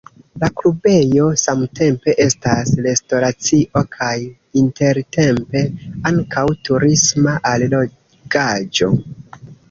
[0.41, 4.13] La klubejo samtempe estas restoracio kaj
[4.61, 5.61] intertempe
[6.11, 8.89] ankaŭ turisma allogaĵo.